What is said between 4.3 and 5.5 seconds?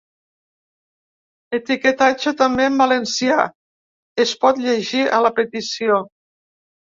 pot llegir a la